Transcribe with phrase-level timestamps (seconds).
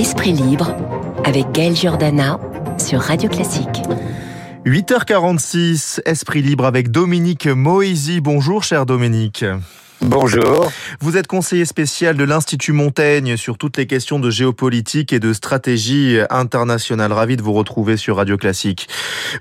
[0.00, 0.74] Esprit libre
[1.26, 2.40] avec Gaël Giordana
[2.78, 3.82] sur Radio Classique.
[4.64, 8.22] 8h46, Esprit libre avec Dominique Moisy.
[8.22, 9.44] Bonjour cher Dominique.
[10.02, 10.72] Bonjour.
[11.00, 15.34] Vous êtes conseiller spécial de l'Institut Montaigne sur toutes les questions de géopolitique et de
[15.34, 17.12] stratégie internationale.
[17.12, 18.88] Ravi de vous retrouver sur Radio Classique.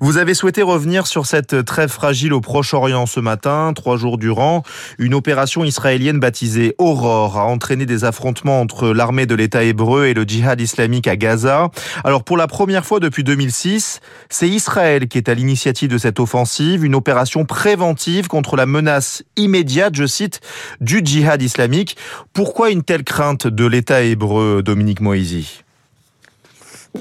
[0.02, 4.64] Vous avez souhaité revenir sur cette trêve fragile au Proche-Orient ce matin, trois jours durant.
[4.98, 10.14] Une opération israélienne baptisée Aurore a entraîné des affrontements entre l'armée de l'État hébreu et
[10.14, 11.72] le djihad islamique à Gaza.
[12.04, 16.20] Alors pour la première fois depuis 2006, c'est Israël qui est à l'initiative de cette
[16.20, 20.42] offensive, une opération préventive contre la menace immédiate, je cite,
[20.82, 21.98] du djihad islamique.
[22.34, 25.64] Pourquoi une telle crainte de l'État hébreu, Dominique Moïsi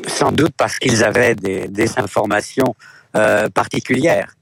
[0.06, 2.74] Sans doute parce qu'ils avaient des, informations
[3.16, 4.34] euh, particulières.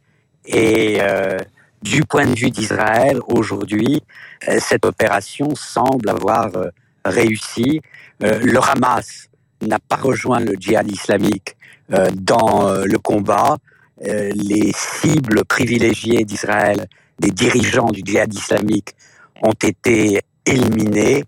[0.47, 1.39] Et euh,
[1.83, 4.03] du point de vue d'Israël, aujourd'hui,
[4.49, 6.51] euh, cette opération semble avoir
[7.05, 7.81] réussi.
[8.21, 9.29] le Hamas
[9.63, 11.57] n'a pas rejoint le djihad islamique
[12.15, 13.57] dans le combat.
[14.01, 18.95] les cibles privilégiées d'Israël des dirigeants du djihad islamique
[19.43, 21.25] ont été éliminés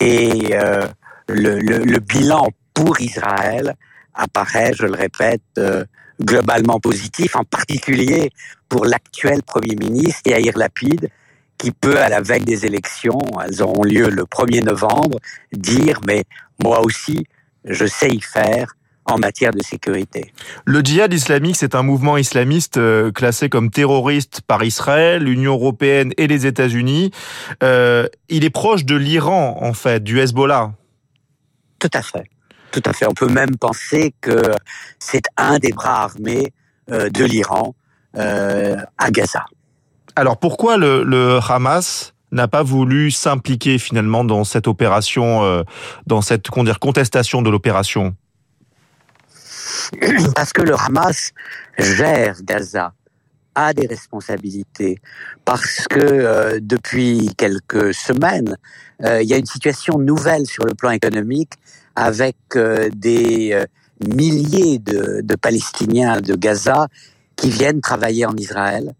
[0.00, 0.86] et euh,
[1.28, 3.74] le, bilan pour Israël
[4.14, 5.84] apparaît, je le répète, euh,
[6.20, 8.30] globalement positif, en particulier
[8.68, 11.10] pour l'actuel Premier ministre Yair Lapid,
[11.58, 15.18] qui peut, à la veille des élections, elles auront lieu le 1er novembre,
[15.52, 16.24] dire, mais
[16.62, 17.26] moi aussi,
[17.64, 18.75] je sais y faire,
[19.06, 20.32] en matière de sécurité.
[20.64, 26.12] Le djihad islamique, c'est un mouvement islamiste euh, classé comme terroriste par Israël, l'Union européenne
[26.16, 27.12] et les États-Unis.
[27.62, 30.72] Euh, il est proche de l'Iran, en fait, du Hezbollah.
[31.78, 32.24] Tout à fait.
[32.72, 33.06] Tout à fait.
[33.06, 34.42] On peut même penser que
[34.98, 36.52] c'est un des bras armés
[36.90, 37.74] euh, de l'Iran
[38.18, 39.44] à Gaza.
[40.14, 45.62] Alors pourquoi le, le Hamas n'a pas voulu s'impliquer finalement dans cette opération,
[46.06, 48.16] dans cette dire, contestation de l'opération?
[50.34, 51.32] parce que le Hamas
[51.78, 52.92] gère Gaza,
[53.56, 55.00] a des responsabilités,
[55.44, 58.56] parce que euh, depuis quelques semaines,
[59.02, 61.54] euh, il y a une situation nouvelle sur le plan économique
[61.96, 63.58] avec euh, des
[64.06, 66.86] milliers de, de, Palestiniens de Gaza
[67.34, 68.92] qui viennent travailler en Israël.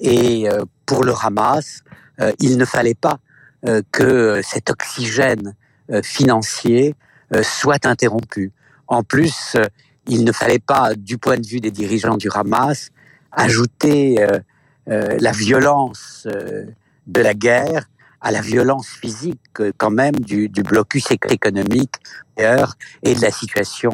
[0.00, 0.46] Et
[0.86, 1.82] pour le Hamas,
[2.38, 3.18] il ne fallait pas
[3.90, 5.54] que cet oxygène
[6.02, 6.94] financier
[7.42, 8.52] soit interrompu.
[8.86, 9.56] En plus,
[10.08, 12.90] il ne fallait pas, du point de vue des dirigeants du Hamas,
[13.30, 14.38] ajouter euh,
[14.88, 16.64] euh, la violence euh,
[17.06, 17.88] de la guerre
[18.20, 19.40] à la violence physique
[19.76, 21.94] quand même du, du blocus économique
[22.36, 23.92] et de la situation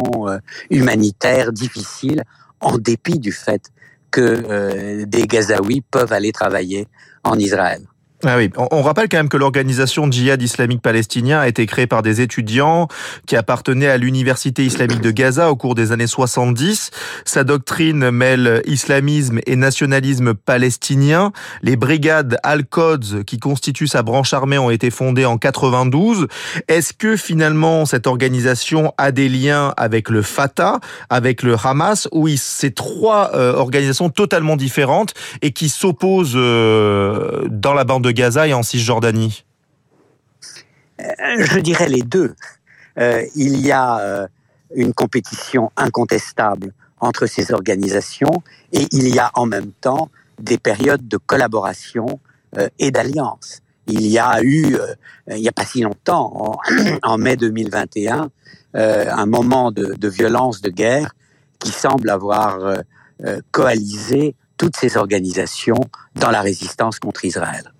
[0.70, 2.24] humanitaire difficile
[2.60, 3.70] en dépit du fait
[4.10, 6.88] que des Gazaouis peuvent aller travailler
[7.22, 7.82] en Israël.
[8.26, 12.00] Ah oui, on, rappelle quand même que l'organisation djihad islamique palestinien a été créée par
[12.00, 12.88] des étudiants
[13.26, 16.90] qui appartenaient à l'université islamique de Gaza au cours des années 70.
[17.26, 21.32] Sa doctrine mêle islamisme et nationalisme palestinien.
[21.62, 26.26] Les brigades Al-Quds qui constituent sa branche armée ont été fondées en 92.
[26.68, 30.80] Est-ce que finalement cette organisation a des liens avec le Fatah,
[31.10, 37.74] avec le Hamas, ou c'est trois euh, organisations totalement différentes et qui s'opposent euh, dans
[37.74, 39.44] la bande de Gaza et en Cisjordanie
[41.00, 41.04] euh,
[41.38, 42.34] Je dirais les deux.
[42.98, 44.26] Euh, il y a euh,
[44.74, 48.42] une compétition incontestable entre ces organisations
[48.72, 50.08] et il y a en même temps
[50.40, 52.18] des périodes de collaboration
[52.78, 53.60] et d'alliance.
[53.88, 54.78] Il y a eu,
[55.28, 56.56] il n'y a pas si longtemps,
[57.02, 58.30] en, mai 2021,
[58.74, 61.14] un moment de, de, violence, de guerre,
[61.58, 62.58] qui semble avoir
[63.50, 65.80] coalisé toutes ces organisations
[66.14, 67.73] dans la résistance contre Israël.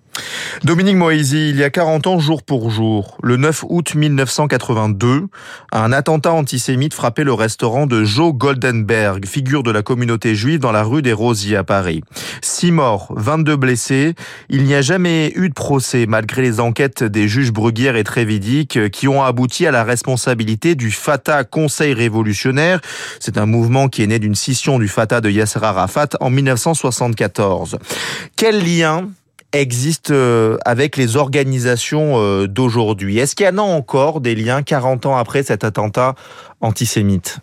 [0.63, 5.27] Dominique Moisy, il y a 40 ans, jour pour jour, le 9 août 1982,
[5.71, 10.71] un attentat antisémite frappait le restaurant de Joe Goldenberg, figure de la communauté juive dans
[10.71, 12.03] la rue des Rosiers à Paris.
[12.41, 14.15] Six morts, 22 blessés.
[14.49, 18.89] Il n'y a jamais eu de procès, malgré les enquêtes des juges Bruguière et Trévidic,
[18.91, 22.79] qui ont abouti à la responsabilité du Fatah Conseil révolutionnaire.
[23.19, 27.77] C'est un mouvement qui est né d'une scission du Fatah de Yasser Arafat en 1974.
[28.35, 29.09] Quel lien
[29.51, 33.19] existe euh, avec les organisations euh, d'aujourd'hui.
[33.19, 36.15] Est-ce qu'il y en a encore des liens 40 ans après cet attentat
[36.61, 37.39] antisémite?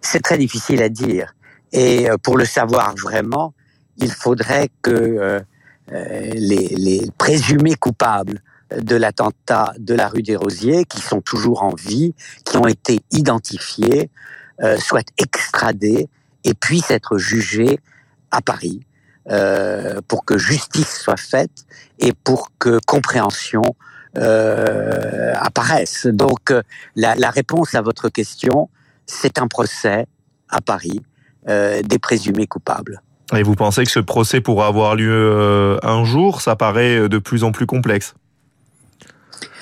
[0.00, 1.34] C'est très difficile à dire.
[1.72, 3.54] Et euh, pour le savoir vraiment,
[3.98, 5.40] il faudrait que
[5.90, 8.40] les, les, présumés coupables
[8.80, 12.14] de l'attentat de la rue des Rosiers, qui sont toujours en vie,
[12.46, 14.08] qui ont été identifiés,
[14.78, 16.08] soient extradés
[16.44, 17.78] et puissent être jugés
[18.30, 18.80] à Paris
[19.30, 21.64] euh, pour que justice soit faite
[22.00, 23.62] et pour que compréhension
[24.14, 26.06] apparaissent.
[26.06, 26.52] Donc
[26.96, 28.68] la, la, réponse à votre question,
[29.06, 30.06] c'est un procès
[30.50, 31.00] à Paris
[31.46, 33.00] des présumés coupables.
[33.34, 36.42] Et vous pensez que ce procès pourra avoir lieu un jour?
[36.42, 38.14] Ça paraît de plus en plus complexe.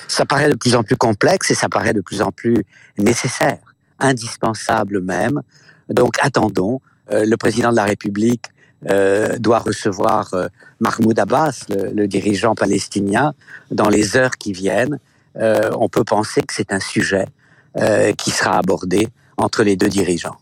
[0.09, 2.65] Ça paraît de plus en plus complexe et ça paraît de plus en plus
[2.99, 3.61] nécessaire,
[4.01, 5.43] indispensable même.
[5.91, 6.81] Donc attendons.
[7.09, 8.47] le président de la République
[8.89, 10.47] euh, doit recevoir euh,
[10.81, 13.35] Mahmoud Abbas, le, dirigeant palestinien,
[13.71, 14.99] dans les heures qui viennent.
[15.37, 17.27] Euh, on peut penser que c'est un sujet
[18.19, 19.07] qui sera abordé
[19.37, 20.35] entre les deux dirigeants.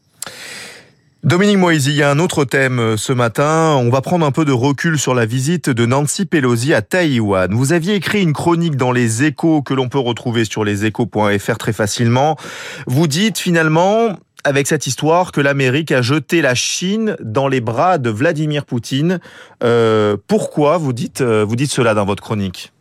[1.25, 3.77] Dominique Moisy, il y a un autre thème ce matin.
[3.77, 7.53] On va prendre un peu de recul sur la visite de Nancy Pelosi à Taïwan.
[7.53, 11.75] Vous aviez écrit une chronique dans les échos que l'on peut retrouver sur leséchos.fr très
[11.75, 12.39] facilement.
[12.87, 17.99] Vous dites finalement, avec cette histoire que l'Amérique a jeté la Chine dans les bras
[17.99, 19.21] de Vladimir Poutine.
[19.63, 22.73] Euh, pourquoi vous dites, euh, vous dites cela dans votre chronique?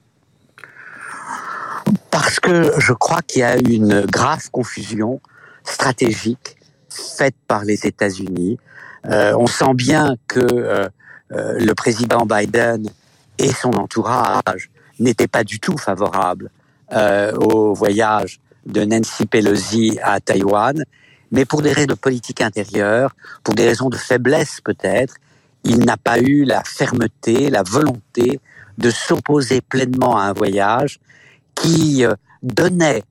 [2.12, 5.22] Parce que je crois qu'il y a une grave confusion
[5.64, 6.58] stratégique
[6.90, 8.58] faite par les États-Unis.
[9.06, 10.90] Euh, on sent bien que
[11.30, 12.90] le président Biden
[13.38, 14.70] et son entourage
[15.00, 16.50] n'étaient pas du tout favorables
[17.36, 20.84] au voyage de Nancy Pelosi à Taïwan
[21.32, 25.16] mais pour des raisons de politique intérieure, pour des raisons de faiblesse peut-être,
[25.64, 28.40] il n'a pas eu la fermeté, la volonté
[28.78, 31.00] de s'opposer pleinement à un voyage
[31.56, 32.14] qui euh,
[32.44, 33.04] donnait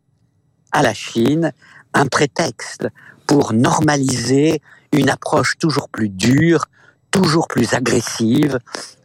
[0.73, 1.53] à la Chine
[1.93, 2.89] un prétexte
[3.27, 4.63] pour normaliser
[4.93, 6.67] une approche toujours plus dure,
[7.11, 8.59] toujours plus agressive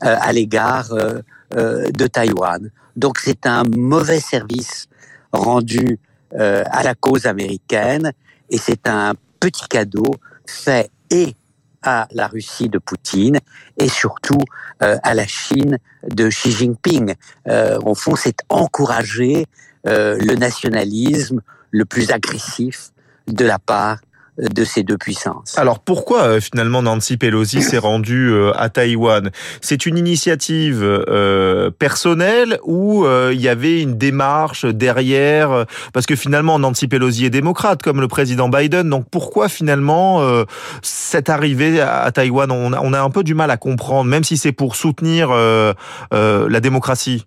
[0.04, 1.22] euh, à l'égard euh,
[1.54, 2.70] de Taïwan.
[2.96, 4.88] Donc c'est un mauvais service
[5.34, 6.00] rendu
[6.34, 8.14] à la cause américaine
[8.52, 10.14] et c'est un petit cadeau
[10.46, 11.36] fait et
[11.82, 13.40] à la Russie de Poutine
[13.78, 14.44] et surtout
[14.84, 17.16] euh, à la Chine de Xi Jinping.
[17.48, 19.48] Euh, au fond, c'est encourager
[19.88, 22.92] euh, le nationalisme le plus agressif
[23.28, 24.00] de la part
[24.42, 25.58] de ces deux puissances.
[25.58, 29.30] Alors pourquoi euh, finalement Nancy Pelosi s'est rendue euh, à Taïwan?
[29.62, 36.60] C'est une initiative euh, personnelle ou il y avait une démarche derrière Parce que finalement
[36.60, 40.22] Nancy Pelosi est démocrate comme le président Biden, donc pourquoi finalement
[40.82, 44.24] cette arrivée à Taïwan on a, on a un peu du mal à comprendre, même
[44.24, 47.26] si c'est pour soutenir la démocratie?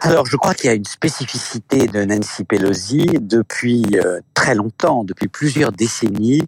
[0.00, 5.02] Alors, je crois qu'il y a une spécificité de Nancy Pelosi depuis euh, très longtemps,
[5.02, 6.46] depuis plusieurs décennies.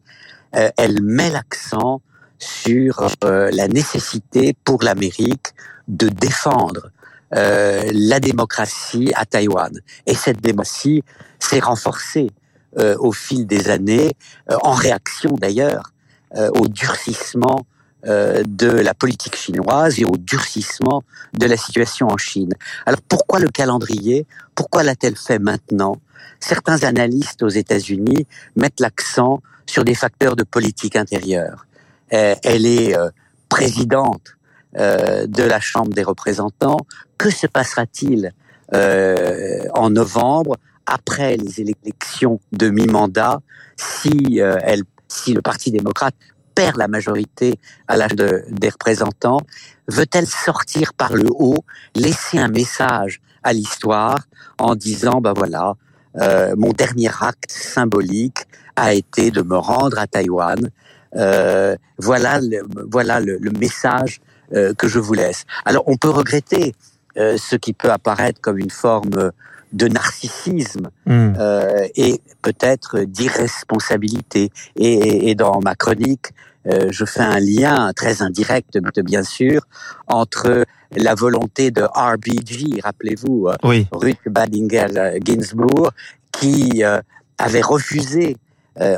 [0.54, 2.00] Euh, elle met l'accent
[2.38, 5.48] sur euh, la nécessité pour l'Amérique
[5.88, 6.90] de défendre
[7.32, 9.70] la démocratie à Taïwan.
[10.06, 11.04] Et cette démocratie
[11.38, 12.28] s'est renforcée
[12.76, 14.10] au fil des années,
[14.48, 15.92] en réaction d'ailleurs
[16.36, 21.02] au durcissement euh, de la politique chinoise et au durcissement
[21.34, 22.54] de la situation en Chine.
[22.86, 24.26] Alors pourquoi le calendrier?
[24.54, 25.96] Pourquoi l'a-t-elle fait maintenant?
[26.38, 28.26] Certains analystes aux États-Unis
[28.56, 31.66] mettent l'accent sur des facteurs de politique intérieure.
[32.12, 33.10] Euh, elle est euh,
[33.48, 34.36] présidente
[34.72, 36.76] de la Chambre des représentants.
[37.18, 38.32] Que se passera-t-il
[38.72, 43.40] en novembre après les élections de mi-mandat
[43.76, 46.14] si elle si le Parti démocrate
[46.60, 47.54] perd la majorité
[47.88, 49.40] à l'âge des représentants,
[49.88, 51.64] veut-elle sortir par le haut,
[51.94, 54.18] laisser un message à l'histoire
[54.58, 55.74] en disant, ben voilà,
[56.16, 58.40] euh, mon dernier acte symbolique
[58.76, 60.68] a été de me rendre à Taïwan.
[61.16, 64.20] Euh, voilà, le, voilà le, message
[64.52, 65.46] euh, que je vous laisse.
[65.64, 66.74] Alors, on peut regretter
[67.16, 69.32] ce qui peut apparaître comme une forme
[69.72, 71.34] de narcissisme hmm.
[71.38, 74.50] euh, et peut-être d'irresponsabilité.
[74.76, 76.30] Et, et, dans ma chronique,
[76.66, 79.62] euh, je fais un lien très indirect, bien sûr,
[80.06, 80.64] entre
[80.96, 83.86] la volonté de RBG, rappelez-vous, euh, oui.
[83.92, 85.90] Ruth Badinger Ginsburg,
[86.32, 87.00] qui euh,
[87.38, 88.36] avait refusé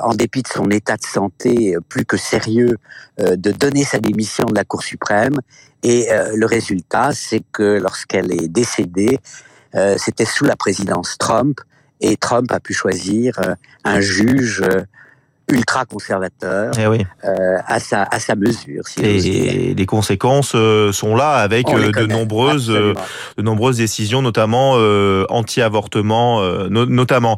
[0.02, 2.76] en dépit de son état de santé plus que sérieux,
[3.18, 5.34] de donner sa démission de la Cour suprême.
[5.82, 9.18] Et le résultat, c'est que lorsqu'elle est décédée,
[9.74, 11.60] euh, c'était sous la présidence Trump,
[12.00, 13.54] et Trump a pu choisir euh,
[13.84, 14.82] un juge euh,
[15.48, 17.04] ultra conservateur eh oui.
[17.24, 18.86] euh, à sa à sa mesure.
[18.86, 22.94] Si et les conséquences euh, sont là avec euh, de nombreuses de
[23.42, 27.36] nombreuses décisions, notamment euh, anti-avortement, notamment.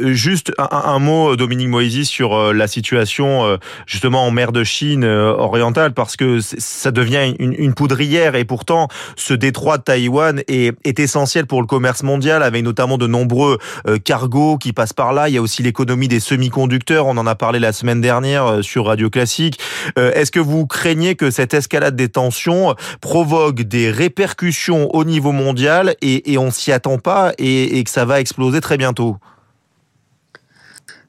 [0.00, 5.92] juste un, un, mot, Dominique Moisy, sur la situation justement en mer de Chine orientale,
[5.92, 10.98] parce que ça devient une, une, poudrière et pourtant ce détroit de Taïwan est, est
[10.98, 13.58] essentiel pour le commerce mondial, avec notamment de nombreux
[14.04, 15.28] cargos qui passent par là.
[15.28, 17.06] Il y a aussi l'économie des semi-conducteurs.
[17.06, 19.58] On en a parlé la semaine dernière sur Radio Classique.
[19.96, 25.96] Est-ce que vous craignez que cette escalade des tensions provoque des répercussions au niveau mondial
[26.02, 29.16] et, et on s'y attend pas et, et que ça va exploser très bientôt?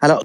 [0.02, 0.24] Alors,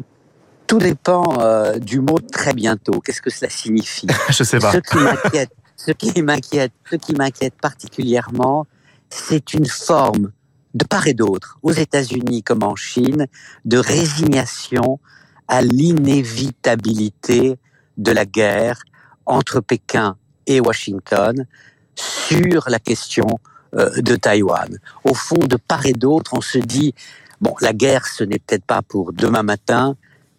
[0.67, 3.01] tout dépend euh, du mot très bientôt.
[3.01, 4.07] Qu'est-ce que cela signifie?
[4.31, 4.73] Je sais pas.
[4.73, 8.67] Ce qui m'inquiète, ce qui m'inquiète, ce qui m'inquiète particulièrement,
[9.11, 10.33] c'est une forme
[10.75, 13.27] de part et d'autre, aux États-Unis comme en Chine,
[13.65, 14.99] de résignation
[15.49, 17.59] à l'inévitabilité
[17.97, 18.83] de la guerre
[19.27, 21.47] entre Pékin et Washington
[21.95, 23.27] sur la question
[23.75, 24.79] euh, de Taïwan.
[25.05, 26.95] Au fond, de part et d'autre, on se dit,
[27.41, 29.97] bon, la guerre, ce n'est peut-être pas pour demain matin,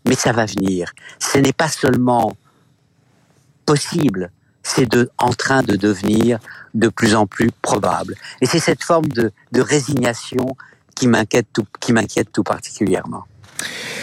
[0.08, 0.94] mais ça va venir.
[1.20, 2.36] Ce n'est pas seulement
[3.66, 4.32] possible,
[4.64, 6.40] c'est en train de devenir
[6.74, 8.16] de plus en plus probable.
[8.42, 10.56] Et c'est cette forme de, de résignation
[10.96, 13.26] qui m'inquiète tout, qui m'inquiète tout particulièrement.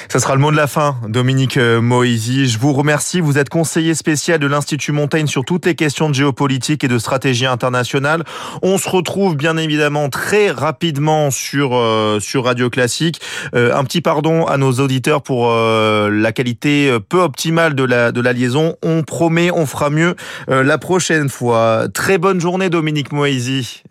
[0.09, 2.47] Ça sera le mot de la fin, Dominique euh, Moisy.
[2.47, 3.21] Je vous remercie.
[3.21, 6.99] Vous êtes conseiller spécial de l'Institut Montaigne sur toutes les questions de géopolitique et de
[6.99, 8.25] stratégie internationale.
[8.61, 13.23] On se retrouve bien évidemment très rapidement sur euh, sur Radio Classique.
[13.55, 18.21] Euh, un petit pardon à nos auditeurs pour la qualité peu optimale de la de
[18.21, 18.77] la liaison.
[18.83, 20.15] On promet, on fera mieux
[20.49, 21.87] la prochaine fois.
[21.93, 23.83] Très bonne journée, Dominique Moisy.